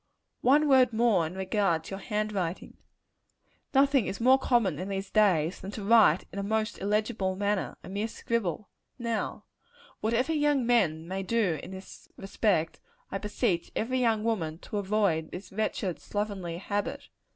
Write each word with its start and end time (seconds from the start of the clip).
One 0.41 0.67
word 0.67 0.93
more 0.93 1.27
in 1.27 1.35
regard 1.35 1.83
to 1.83 1.89
your 1.91 1.99
handwriting. 1.99 2.77
Nothing 3.71 4.07
is 4.07 4.19
more 4.19 4.39
common, 4.39 4.79
in 4.79 4.89
these 4.89 5.11
days, 5.11 5.59
than 5.61 5.69
to 5.73 5.83
write 5.83 6.23
in 6.33 6.39
a 6.39 6.43
most 6.43 6.79
illegible 6.79 7.35
manner 7.35 7.77
a 7.83 7.87
mere 7.89 8.07
scribble. 8.07 8.71
Now, 8.97 9.43
whatever 9.99 10.33
young 10.33 10.65
men 10.65 11.07
may 11.07 11.21
do 11.21 11.59
in 11.61 11.69
this 11.69 12.09
respect, 12.17 12.79
I 13.11 13.19
beseech 13.19 13.71
every 13.75 13.99
young 13.99 14.23
woman 14.23 14.57
to 14.63 14.77
avoid 14.79 15.29
this 15.29 15.51
wretched, 15.51 15.99
slovenly 15.99 16.57
habit. 16.57 17.09